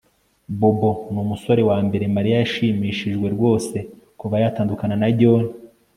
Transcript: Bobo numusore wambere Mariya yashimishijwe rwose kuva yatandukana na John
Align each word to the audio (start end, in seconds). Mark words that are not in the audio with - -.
Bobo 0.59 0.91
numusore 1.13 1.61
wambere 1.69 2.05
Mariya 2.15 2.37
yashimishijwe 2.41 3.27
rwose 3.35 3.77
kuva 4.19 4.35
yatandukana 4.43 4.95
na 5.01 5.09
John 5.19 5.43